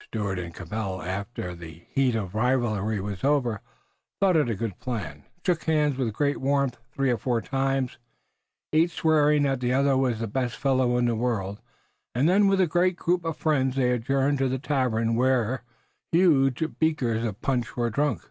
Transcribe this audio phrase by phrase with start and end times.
[0.00, 3.60] Stuart and Cabell, after the heat of rivalry was over,
[4.18, 7.98] thought it a good plan, shook hands with great warmth three or four times,
[8.72, 11.60] each swearing that the other was the best fellow in the world,
[12.14, 15.64] and then with a great group of friends they adjourned to the tavern where
[16.12, 18.30] huge beakers of punch were drunk.